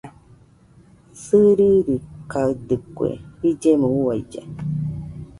[1.23, 3.09] Sɨririkaidɨkue
[3.49, 4.41] illemo uailla.